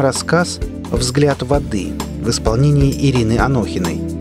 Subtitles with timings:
[0.00, 4.17] рассказ «Взгляд воды» в исполнении Ирины Анохиной.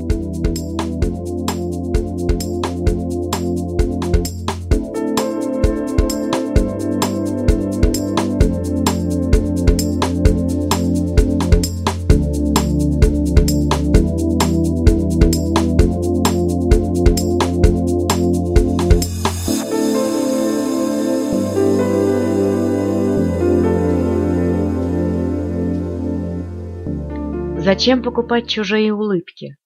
[27.68, 29.58] Зачем покупать чужие улыбки?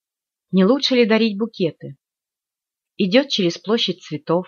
[0.49, 1.97] Не лучше ли дарить букеты?
[2.97, 4.47] Идет через площадь цветов,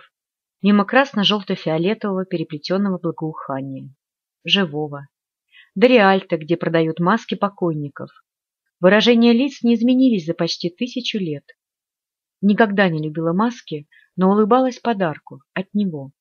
[0.63, 3.93] мимо красно-желто-фиолетового переплетенного благоухания,
[4.43, 5.07] живого,
[5.75, 8.09] до Риальто, где продают маски покойников.
[8.79, 11.45] Выражения лиц не изменились за почти тысячу лет.
[12.41, 16.11] Никогда не любила маски, но улыбалась подарку от него.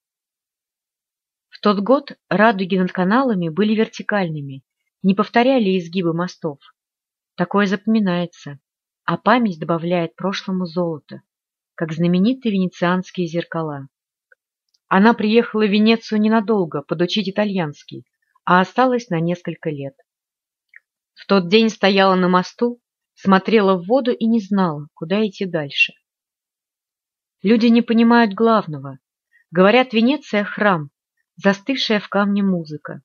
[1.48, 4.64] В тот год радуги над каналами были вертикальными,
[5.02, 6.58] не повторяли изгибы мостов.
[7.34, 8.58] Такое запоминается,
[9.04, 11.22] а память добавляет прошлому золото,
[11.74, 13.88] как знаменитые венецианские зеркала.
[14.88, 18.04] Она приехала в Венецию ненадолго подучить итальянский,
[18.44, 19.94] а осталась на несколько лет.
[21.14, 22.80] В тот день стояла на мосту,
[23.14, 25.94] смотрела в воду и не знала, куда идти дальше.
[27.42, 28.98] Люди не понимают главного.
[29.50, 30.90] Говорят, Венеция— храм,
[31.36, 33.02] застывшая в камне музыка.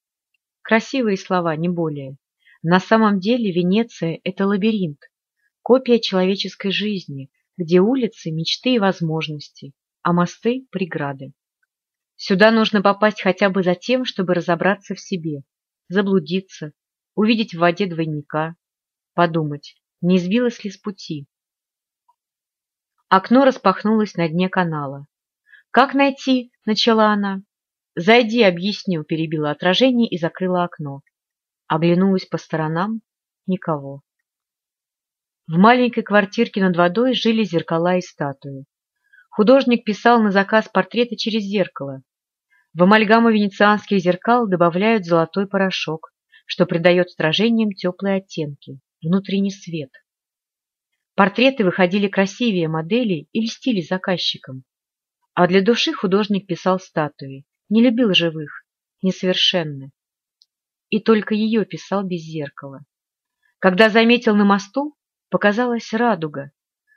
[0.61, 2.17] Красивые слова, не более.
[2.63, 4.99] На самом деле Венеция– это лабиринт,
[5.61, 11.33] копия человеческой жизни, где улицы– мечты и возможности, а мосты– преграды.
[12.15, 15.43] Сюда нужно попасть хотя бы за тем, чтобы разобраться в себе,
[15.87, 16.73] заблудиться,
[17.13, 18.55] увидеть в воде двойника,
[19.13, 21.27] подумать, не сбилась ли с пути.
[23.07, 25.07] Окно распахнулось на дне канала.
[25.71, 27.43] «Как найти?»– начала она.
[27.95, 31.01] «Зайди, объясню»,– перебила отражение и закрыла окно.
[31.67, 33.01] Оглянулась по сторонам—
[33.45, 34.01] никого.
[35.47, 38.65] В маленькой квартирке над водой жили зеркала и статуи.
[39.29, 42.03] Художник писал на заказ портреты через зеркало.
[42.73, 46.13] В амальгаму венецианских зеркал добавляют золотой порошок,
[46.45, 49.91] что придает стражениям теплые оттенки, внутренний свет.
[51.15, 54.63] Портреты выходили красивее моделей и льстили заказчикам.
[55.33, 58.63] А для души художник писал статуи, не любил живых,
[59.01, 59.91] несовершенны
[60.89, 62.81] и только ее писал без зеркала.
[63.59, 64.95] Когда заметил на мосту,
[65.29, 66.51] показалась радуга,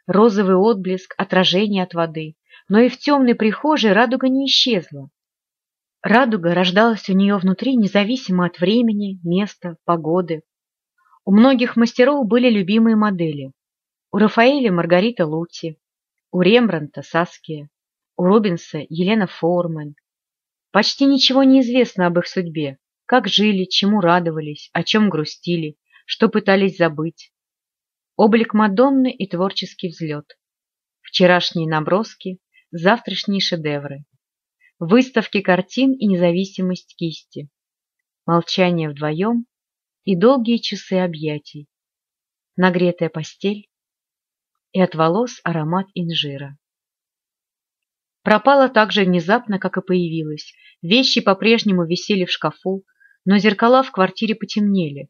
[0.06, 2.36] розовый отблеск, отражение от воды,
[2.68, 5.10] но и в темной прихожей радуга не исчезла.
[6.02, 10.42] Радуга рождалась у нее внутри независимо от времени, места, погоды.
[11.24, 13.52] У многих мастеров были любимые модели.
[14.10, 15.78] У Рафаэля Маргарита Лути,
[16.32, 17.68] у Рембранта Саския,
[18.16, 19.94] у Рубенса Елена Форман.
[20.72, 22.78] Почти ничего не известно об их судьбе,
[23.10, 25.76] как жили, чему радовались, о чем грустили,
[26.06, 27.32] что пытались забыть.
[28.14, 30.38] Облик Мадонны и творческий взлет.
[31.00, 32.38] Вчерашние наброски,
[32.70, 34.04] завтрашние шедевры.
[34.78, 37.50] Выставки картин и независимость кисти.
[38.26, 39.46] Молчание вдвоем
[40.04, 41.66] и долгие часы объятий.
[42.54, 43.68] Нагретая постель
[44.70, 46.56] и от волос аромат инжира.
[48.22, 50.54] Пропала так же внезапно, как и появилась.
[50.80, 52.84] Вещи по-прежнему висели в шкафу,
[53.24, 55.08] но зеркала в квартире потемнели.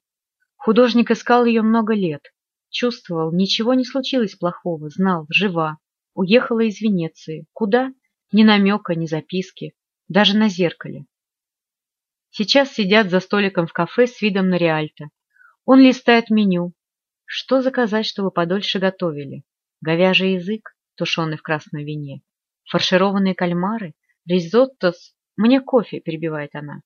[0.57, 2.33] Художник искал ее много лет.
[2.71, 5.79] Чувствовал, ничего не случилось плохого, знал, жива.
[6.15, 7.47] Уехала из Венеции.
[7.53, 7.93] Куда?
[8.33, 9.75] Ни намека, ни записки.
[10.09, 11.07] Даже на зеркале.
[12.31, 15.11] Сейчас сидят за столиком в кафе с видом на Риальто.
[15.65, 16.75] Он листает меню.
[17.25, 19.45] Что заказать, чтобы подольше готовили?
[19.81, 22.23] Говяжий язык, тушеный в красном вине.
[22.69, 23.95] Фаршированные кальмары,
[24.27, 25.15] ризотто с...
[25.37, 26.83] Мне кофе, перебивает она.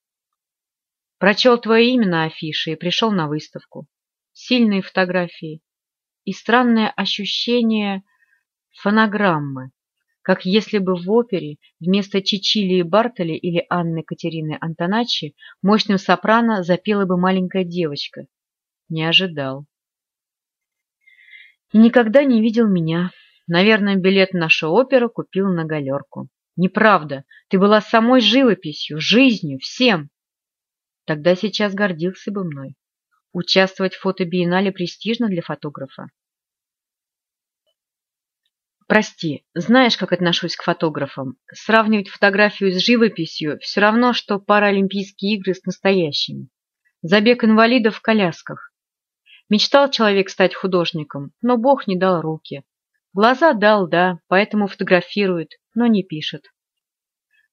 [1.25, 3.87] Прочел твое имя на афише и пришел на выставку.
[4.35, 5.63] Сильные фотографии
[6.27, 8.03] и странное ощущение
[8.83, 9.71] фонограммы,
[10.21, 17.07] как если бы в опере вместо Чичилии Бартоли или Анны Катерины Антоначи мощным сопрано запела
[17.07, 18.27] бы маленькая девочка.
[18.91, 19.65] Не ожидал.
[21.73, 23.13] И никогда не видел меня.
[23.47, 26.29] Наверное, билет нашу оперу купил на галерку.
[26.57, 27.25] Неправда.
[27.49, 30.11] Ты была самой живописью, жизнью, всем.
[31.05, 32.77] Тогда сейчас гордился бы мной.
[33.33, 36.09] Участвовать в фотобиеннале престижно для фотографа.
[38.87, 41.37] Прости, знаешь, как отношусь к фотографам.
[41.53, 46.49] Сравнивать фотографию с живописью все равно, что паралимпийские игры с настоящими.
[47.03, 48.73] Забег инвалидов в колясках.
[49.49, 52.63] Мечтал человек стать художником, но Бог не дал руки.
[53.13, 56.47] Глаза дал, да, поэтому фотографирует, но не пишет.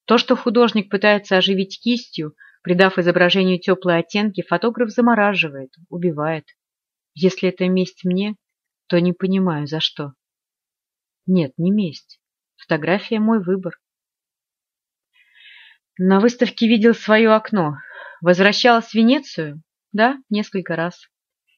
[0.06, 6.46] То, что художник пытается оживить кистью, Придав изображению теплые оттенки, фотограф замораживает, убивает.
[7.14, 8.36] Если это месть мне,
[8.88, 10.14] то не понимаю, за что.
[11.26, 12.20] Нет, не месть.
[12.58, 13.80] Фотография– мой выбор.
[15.98, 17.78] На выставке видел свое окно.
[18.22, 19.64] Возвращалась в Венецию?
[19.92, 21.08] Да, несколько раз.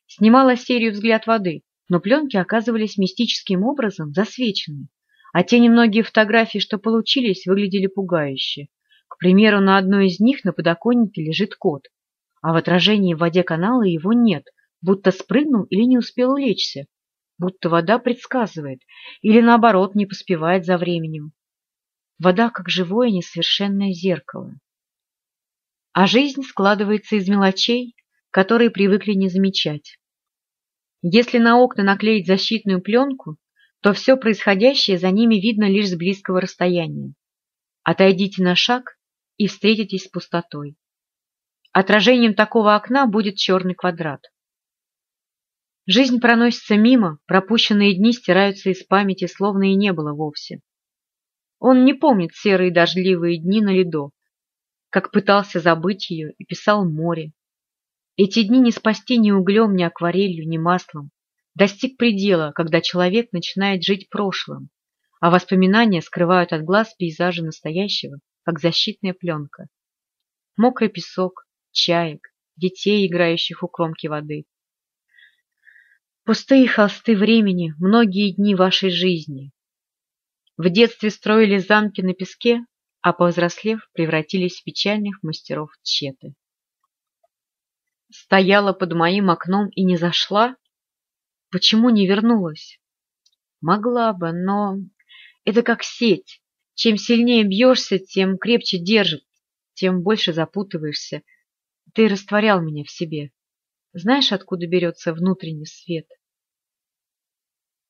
[0.07, 4.87] Снимала серию «Взгляд воды», но пленки оказывались мистическим образом засвечены,
[5.33, 8.67] а те немногие фотографии, что получились, выглядели пугающе.
[9.13, 11.83] К примеру, на одной из них на подоконнике лежит кот,
[12.41, 14.43] а в отражении в воде канала его нет,
[14.81, 16.87] будто спрыгнул или не успел улечься,
[17.37, 18.81] будто вода предсказывает
[19.21, 21.31] или, наоборот, не поспевает за временем.
[22.17, 24.55] Вода как живое несовершенное зеркало.
[25.91, 27.95] А жизнь складывается из мелочей,
[28.31, 29.99] которые привыкли не замечать.
[31.03, 33.37] Если на окна наклеить защитную пленку,
[33.81, 37.13] то все происходящее за ними видно лишь с близкого расстояния.
[37.83, 38.97] Отойдите на шаг
[39.37, 40.75] и встретитесь с пустотой.
[41.71, 44.21] Отражением такого окна будет черный квадрат.
[45.85, 50.61] Жизнь проносится мимо, пропущенные дни стираются из памяти, словно и не было вовсе.
[51.59, 54.11] Он не помнит серые дождливые дни на льду,
[54.89, 57.33] как пытался забыть ее и писал море.
[58.15, 61.09] Эти дни не спасти ни углем, ни акварелью, ни маслом.
[61.55, 64.69] Достиг предела, когда человек начинает жить прошлым,
[65.19, 69.67] а воспоминания скрывают от глаз пейзажи настоящего, как защитная пленка.
[70.57, 74.45] Мокрый песок, чаек, детей, играющих у кромки воды.
[76.23, 79.51] Пустые холсты времени, многие дни вашей жизни,
[80.55, 82.65] в детстве строили замки на песке,
[83.01, 86.35] а повзрослев, превратились в печальных мастеров тщеты.
[88.11, 90.55] Стояла под моим окном и не зашла?
[91.49, 92.79] Почему не вернулась?
[93.61, 94.75] Могла бы, но
[95.43, 96.42] это как сеть.
[96.75, 99.23] Чем сильнее бьешься, тем крепче держит,
[99.73, 101.21] тем больше запутываешься.
[101.93, 103.31] Ты растворял меня в себе.
[103.93, 106.07] Знаешь, откуда берется внутренний свет?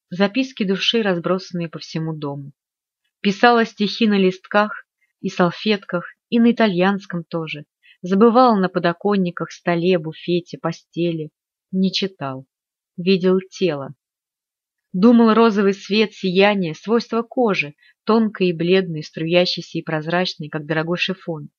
[0.10, 2.52] Записки души, разбросанные по всему дому.
[3.22, 4.86] Писала стихи на листках
[5.22, 7.66] и салфетках, и на итальянском тоже.
[8.02, 11.32] Забывал на подоконниках, столе, буфете, постели.
[11.72, 12.46] Не читал.
[12.98, 13.96] Видел тело.
[14.94, 17.74] Думал розовый свет, сияние, свойства кожи,
[18.04, 21.50] тонкой и бледной, струящейся и прозрачной, как дорогой шифон.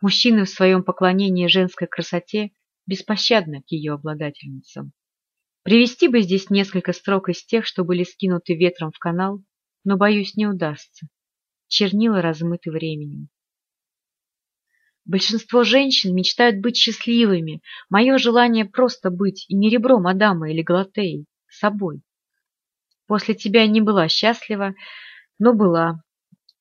[0.00, 2.50] Мужчины в своем поклонении женской красоте
[2.86, 4.92] беспощадны к ее обладательницам.
[5.62, 9.44] Привести бы здесь несколько строк из тех, что были скинуты ветром в канал,
[9.84, 11.06] но, боюсь, не удастся.
[11.68, 13.28] Чернила размыты временем.
[15.04, 17.62] Большинство женщин мечтают быть счастливыми.
[17.88, 22.02] Мое желание просто быть, и не ребром Адама или Галатеи, собой.
[23.10, 24.76] После тебя не была счастлива,
[25.40, 26.00] но была.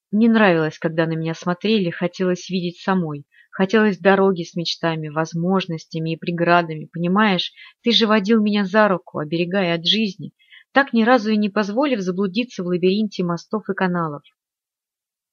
[0.10, 3.28] Не нравилось, когда на меня смотрели, хотелось видеть самой.
[3.51, 6.90] Хотелось дороги с мечтами, возможностями и преградами.
[6.92, 7.54] Понимаешь,
[7.84, 10.31] ты же водил меня за руку, оберегая от жизни,
[10.72, 14.24] так ни разу и не позволив заблудиться в лабиринте мостов и каналов.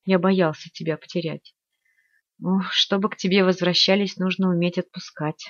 [0.04, 1.54] Я боялся тебя потерять.
[2.38, 5.46] Ну, чтобы к тебе возвращались, нужно уметь отпускать.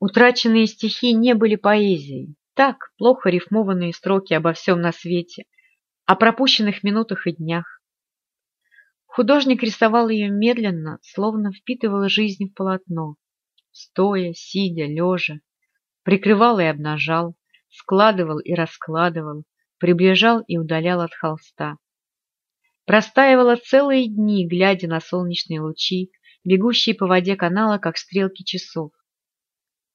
[0.00, 2.34] Утраченные стихи не были поэзией.
[2.58, 5.44] Так, плохо рифмованные строки обо всем на свете,
[6.06, 7.80] о пропущенных минутах и днях.
[9.06, 13.14] Художник рисовал ее медленно, словно впитывал жизнь в полотно,
[13.70, 15.38] стоя, сидя, лежа,
[16.02, 17.36] прикрывал и обнажал,
[17.68, 19.44] складывал и раскладывал,
[19.78, 21.76] приближал и удалял от холста.
[22.86, 26.10] Простаивала целые дни, глядя на солнечные лучи,
[26.42, 28.90] бегущие по воде канала, как стрелки часов.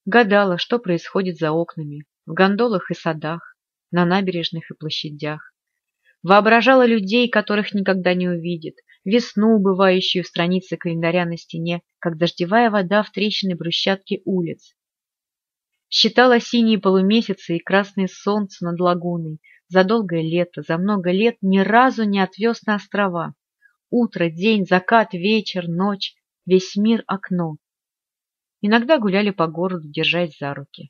[0.05, 3.55] Гадала, что происходит за окнами, в гондолах и садах,
[3.91, 5.53] на набережных и площадях.
[6.23, 12.71] Воображала людей, которых никогда не увидит, весну, убывающую в странице календаря на стене, как дождевая
[12.71, 14.73] вода в трещины брусчатки улиц.
[15.89, 19.39] Считала синие полумесяцы и красное солнце над лагуной.
[19.67, 23.35] За долгое лето, за много лет ни разу не отвез на острова.
[23.89, 26.15] Утро, день, закат, вечер, ночь,
[26.45, 27.57] весь мир— окно.
[28.61, 30.89] Иногда гуляли по городу, держась за руки.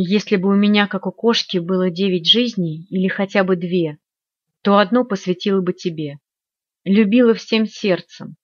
[0.00, 3.98] Если бы у меня, как у кошки, было девять жизней или хотя бы две,
[4.62, 6.20] то одну посвятила бы тебе.
[6.84, 8.36] Любила всем сердцем.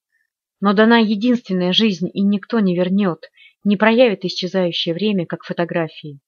[0.58, 3.30] Но дана единственная жизнь, и никто не вернет,
[3.62, 6.18] не проявит исчезающее время, как фотографии.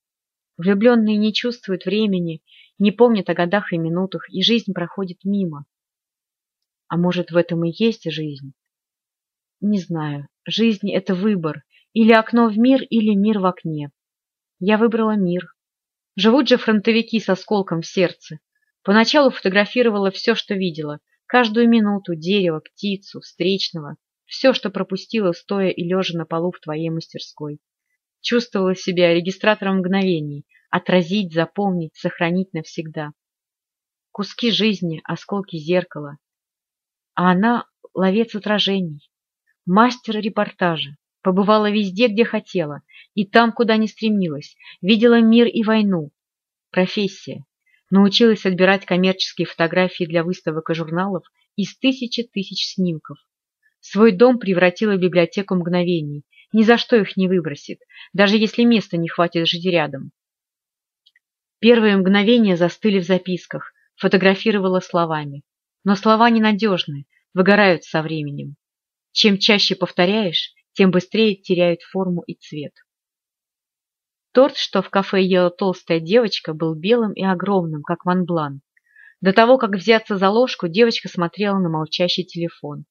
[0.58, 2.40] Влюбленные не чувствуют времени,
[2.78, 5.64] не помнят о годах и минутах, и жизнь проходит мимо.
[6.86, 8.52] А может, в этом и есть жизнь?
[9.60, 10.28] Не знаю.
[10.46, 11.64] Жизнь— это выбор.
[11.94, 13.90] Или окно в мир, или мир в окне.
[14.58, 15.54] Я выбрала мир.
[16.16, 18.40] Живут же фронтовики со сколком в сердце.
[18.82, 21.00] Поначалу фотографировала все, что видела.
[21.26, 26.88] Каждую минуту дерево, птицу, встречного, все, что пропустила, стоя и лежа на полу в твоей
[26.88, 27.60] мастерской.
[28.22, 33.12] Чувствовала себя регистратором мгновений, отразить, запомнить, сохранить навсегда.
[34.10, 36.18] Куски жизни, осколки зеркала.
[37.14, 39.10] А она— ловец отражений,
[39.66, 40.96] мастер репортажа,
[41.26, 42.82] побывала везде, где хотела,
[43.16, 46.12] и там, куда не стремилась, видела мир и войну.
[46.70, 47.44] Профессия.
[47.90, 51.24] Научилась отбирать коммерческие фотографии для выставок и журналов
[51.56, 53.18] из тысячи тысяч снимков.
[53.80, 57.80] Свой дом превратила в библиотеку мгновений, ни за что их не выбросит,
[58.12, 60.12] даже если места не хватит жить рядом.
[61.58, 65.42] Первые мгновения застыли в записках, фотографировала словами.
[65.82, 67.04] Но слова ненадежны,
[67.34, 68.54] выгорают со временем.
[69.10, 72.74] Чем чаще повторяешь, тем быстрее теряют форму и цвет.
[74.32, 78.60] Торт, что в кафе ела толстая девочка, был белым и огромным, как манблан.
[79.22, 82.84] До того, как взяться за ложку, девочка смотрела на молчащий телефон.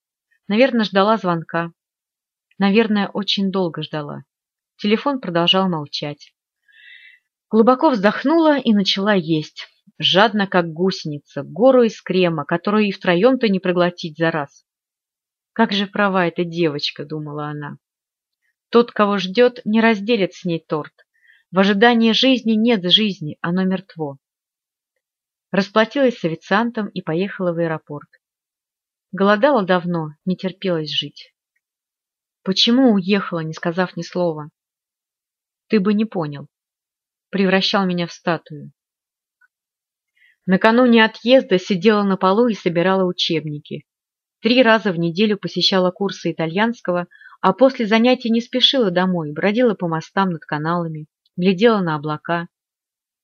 [0.47, 1.71] Наверное, ждала звонка.
[2.57, 4.23] Наверное, очень долго ждала.
[4.77, 6.33] Телефон продолжал молчать.
[7.51, 9.67] Глубоко вздохнула и начала есть.
[9.99, 14.64] Жадно, как гусеница, гору из крема, которую и втроем-то не проглотить за раз.
[15.55, 17.77] Как же права эта девочка, думала она.
[18.69, 20.91] Тот, кого ждет, не разделит с ней торт.
[21.49, 24.17] В ожидании жизни нет жизни, оно мертво.
[25.51, 28.09] Расплатилась с официантом и поехала в аэропорт.
[29.13, 31.33] Голодала давно, не терпелось жить.
[32.43, 34.49] Почему уехала, не сказав ни слова?
[35.67, 36.49] Ты бы не понял.
[37.29, 38.73] Превращал меня в статую.
[40.45, 43.85] Накануне отъезда сидела на полу и собирала учебники.
[44.45, 47.07] Три раза в неделю посещала курсы итальянского,
[47.41, 52.47] а после занятий не спешила домой, бродила по мостам над каналами, глядела на облака.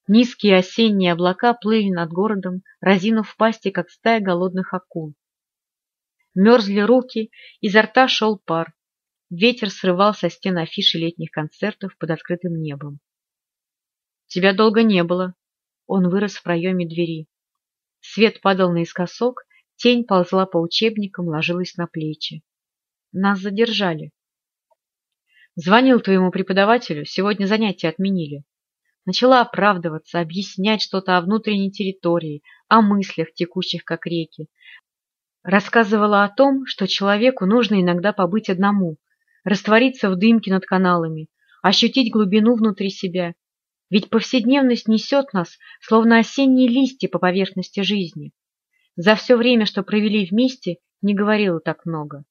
[0.08, 5.14] Низкие осенние облака плыли над городом, разинув в пасти, как стая голодных акул.
[6.34, 8.74] Мерзли руки, изо рта шел пар.
[9.30, 13.00] Ветер срывал со стен афиши летних концертов под открытым небом.
[14.26, 15.36] «Тебя долго не было».
[15.86, 17.28] Он вырос в проеме двери.
[18.00, 19.44] Свет падал наискосок,
[19.82, 22.44] Тень ползла по учебникам, ложилась на плечи.
[23.12, 24.12] Нас задержали.
[25.56, 28.44] Звонил твоему преподавателю, сегодня занятия отменили.
[29.08, 34.50] Начала оправдываться, объяснять что-то о внутренней территории, о мыслях, текущих как реки.
[35.42, 38.98] Рассказывала о том, что человеку нужно иногда побыть одному,
[39.44, 41.28] раствориться в дымке над каналами,
[41.64, 43.34] ощутить глубину внутри себя.
[43.90, 48.32] Ведь повседневность несет нас, словно осенние листья по поверхности жизни.
[48.96, 52.26] За все время, что провели вместе, не говорила так много.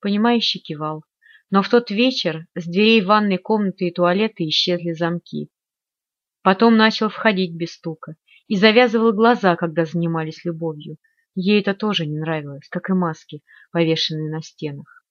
[0.00, 1.04] Понимающий кивал.
[1.50, 5.50] Но в тот вечер с дверей ванной комнаты и туалета исчезли замки.
[6.42, 8.16] Потом начал входить без стука
[8.48, 10.96] и завязывал глаза, когда занимались любовью.
[11.34, 15.04] Ей это тоже не нравилось, как и маски, повешенные на стенах.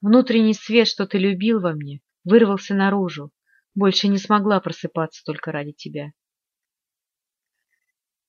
[0.00, 3.32] Внутренний свет, что ты любил во мне, вырвался наружу.
[3.74, 6.12] Больше не смогла просыпаться только ради тебя.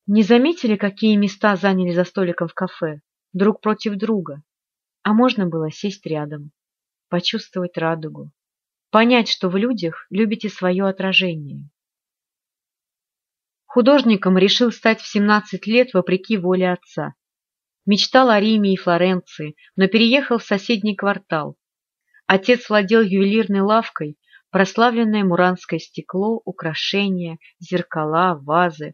[0.08, 3.02] Не заметили, какие места заняли за столиком в кафе,
[3.34, 4.44] друг против друга?
[5.04, 6.52] А можно было сесть рядом,
[7.10, 8.32] почувствовать радугу,
[8.90, 11.70] понять, что в людях любите свое отражение.
[13.66, 17.16] Художником решил стать в 17 лет вопреки воле отца.
[17.86, 21.58] Мечтал о Риме и Флоренции, но переехал в соседний квартал.
[22.28, 24.18] Отец владел ювелирной лавкой,
[24.50, 28.94] прославленное муранское стекло, украшения, зеркала, вазы.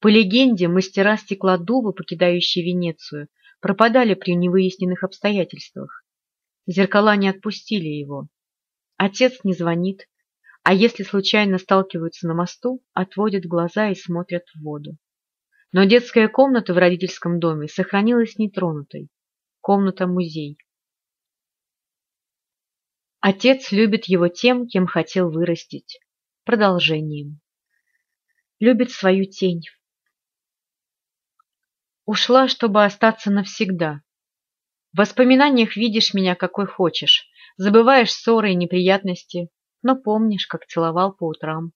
[0.00, 3.28] По легенде, мастера стеклодува, покидающие Венецию,
[3.60, 6.04] пропадали при невыясненных обстоятельствах.
[6.66, 8.28] Зеркала не отпустили его.
[8.96, 10.06] Отец не звонит,
[10.62, 14.96] а если случайно сталкиваются на мосту, отводят глаза и смотрят в воду.
[15.72, 19.08] Но детская комната в родительском доме сохранилась нетронутой.
[19.60, 20.58] Комната-музей.
[23.20, 25.98] Отец любит его тем, кем хотел вырастить.
[26.44, 27.40] Продолжением.
[28.60, 29.62] Любит свою тень.
[32.06, 34.00] Ушла, чтобы остаться навсегда.
[34.92, 39.48] В воспоминаниях видишь меня какой хочешь, забываешь ссоры и неприятности,
[39.82, 41.72] но помнишь, как целовал по утрам.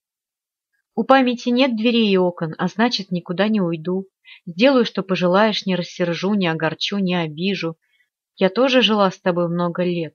[0.94, 4.06] У памяти нет дверей и окон, а значит, никуда не уйду.
[4.46, 7.76] Сделаю, что пожелаешь, не рассержу, не огорчу, не обижу.
[8.36, 10.14] Я тоже жила с тобой много лет.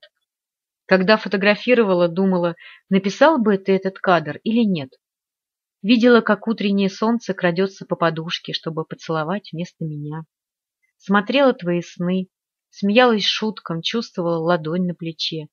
[0.85, 2.55] Когда фотографировала, думала,
[2.89, 4.91] написал бы ты этот кадр или нет.
[5.85, 10.23] Видела, как утреннее солнце крадется по подушке, чтобы поцеловать вместо меня.
[10.97, 12.25] Смотрела твои сны,
[12.71, 15.45] смеялась шуткам, чувствовала ладонь на плече.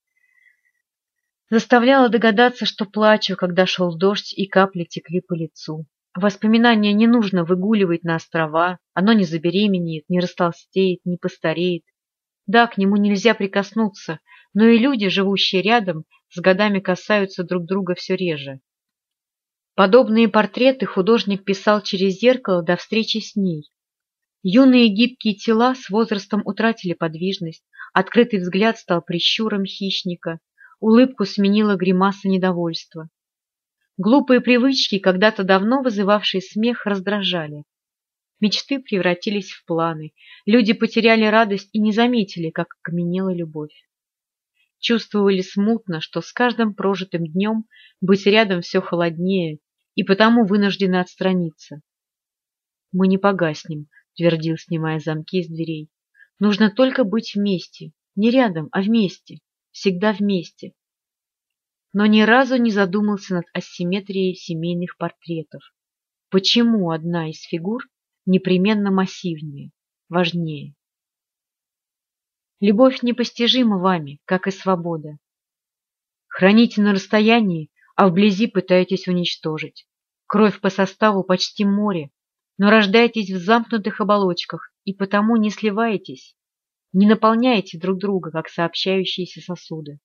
[1.51, 5.85] Заставляла догадаться, что плачу, когда шел дождь и капли текли по лицу.
[6.15, 11.83] Воспоминания не нужно выгуливать на острова, оно не забеременеет, не растолстеет, не постареет.
[12.47, 14.19] Да, к нему нельзя прикоснуться,
[14.55, 18.61] но и люди, живущие рядом, с годами касаются друг друга все реже.
[19.75, 23.71] Подобные портреты художник писал через зеркало до встречи с ней.
[24.43, 30.39] Юные гибкие тела с возрастом утратили подвижность, открытый взгляд стал прищуром хищника,
[30.79, 33.09] улыбку сменила гримаса недовольства.
[33.97, 37.63] Глупые привычки, когда-то давно вызывавшие смех, раздражали.
[38.39, 40.13] Мечты превратились в планы,
[40.45, 43.73] люди потеряли радость и не заметили, как окаменела любовь.
[44.83, 47.67] Чувствовали смутно, что с каждым прожитым днем
[48.01, 49.59] быть рядом все холоднее,
[49.95, 51.79] и потому вынуждены отстраниться.
[52.91, 53.87] «Мы не погаснем»,—
[54.17, 55.89] твердил, снимая замки с дверей.
[56.37, 59.37] «Нужно только быть вместе, не рядом, а вместе,
[59.71, 60.73] всегда вместе».
[61.93, 65.61] Но ни разу не задумался над асимметрией семейных портретов.
[66.29, 67.83] Почему одна из фигур
[68.25, 69.71] непременно массивнее,
[70.09, 70.75] важнее?
[72.63, 75.17] Любовь непостижима вами, как и свобода.
[76.29, 79.85] Храните на расстоянии, а вблизи пытаетесь уничтожить.
[80.27, 82.11] Кровь по составу почти море,
[82.57, 86.37] но рождаетесь в замкнутых оболочках и потому не сливаетесь,
[86.93, 89.99] не наполняете друг друга, как сообщающиеся сосуды.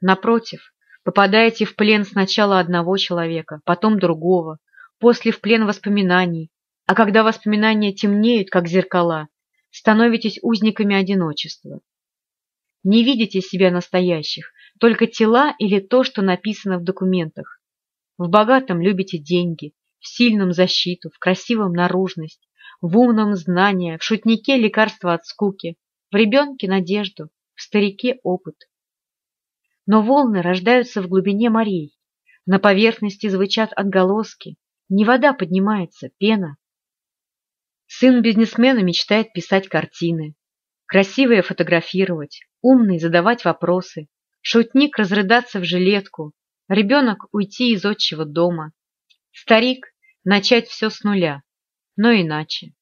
[0.00, 4.58] Напротив, попадаете в плен сначала одного человека, потом другого,
[5.00, 6.52] после в плен воспоминаний,
[6.86, 9.26] а когда воспоминания темнеют, как зеркала,
[9.70, 11.80] становитесь узниками одиночества.
[12.82, 17.60] Не видите себя настоящих, только тела или то, что написано в документах.
[18.16, 22.48] В богатом любите деньги, в сильном защиту, в красивом наружность,
[22.80, 25.76] в умном знание, в шутнике лекарство от скуки,
[26.10, 28.56] в ребенке надежду, в старике опыт.
[29.86, 31.94] Но волны рождаются в глубине морей,
[32.46, 34.56] на поверхности звучат отголоски,
[34.88, 36.56] не вода поднимается, пена.
[37.92, 40.36] Сын бизнесмена мечтает писать картины,
[40.86, 44.06] красивые фотографировать, умный задавать вопросы,
[44.42, 46.32] Шутник разрыдаться в жилетку,
[46.68, 48.72] ребенок уйти из отчего дома,
[49.32, 51.42] старик начать все с нуля,
[51.96, 52.74] но иначе.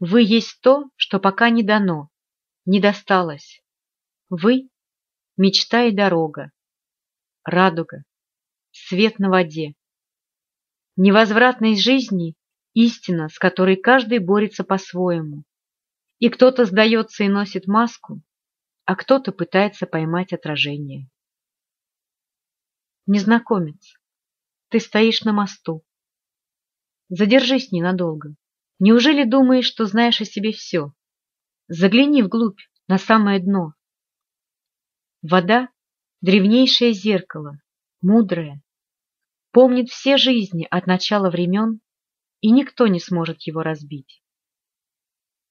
[0.00, 2.10] Вы есть то, что пока не дано,
[2.66, 3.62] не досталось.
[4.28, 4.70] Вы—
[5.36, 6.50] мечта и дорога,
[7.44, 8.02] радуга,
[8.72, 9.74] свет на воде.
[10.96, 12.34] Невозвратность жизни—
[12.74, 15.44] истина, с которой каждый борется по-своему.
[16.18, 18.22] И кто-то сдается и носит маску,
[18.84, 21.08] а кто-то пытается поймать отражение.
[23.06, 23.94] Незнакомец,
[24.68, 25.84] ты стоишь на мосту.
[27.08, 28.34] Задержись ненадолго.
[28.78, 30.92] Неужели думаешь, что знаешь о себе все?
[31.68, 33.74] Загляни вглубь, на самое дно.
[35.22, 35.68] Вода—
[36.20, 37.60] древнейшее зеркало,
[38.02, 38.62] мудрое,
[39.52, 41.80] помнит все жизни от начала времен,
[42.44, 44.22] и никто не сможет его разбить.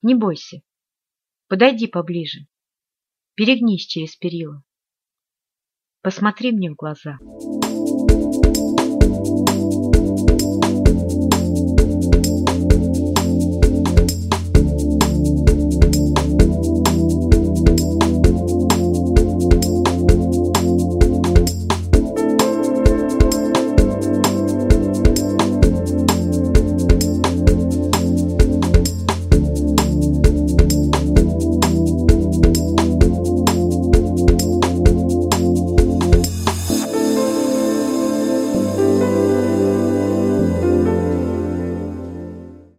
[0.03, 0.61] Не бойся.
[1.47, 2.45] Подойди поближе.
[3.33, 4.63] Перегнись через перила.
[6.01, 7.17] Посмотри мне в глаза.
[9.05, 9.82] Thank you.